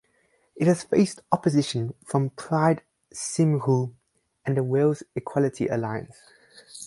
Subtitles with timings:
[0.55, 2.81] It has faced opposition from Pride
[3.13, 3.93] Cymru
[4.43, 6.17] and the Wales Equality Alliance.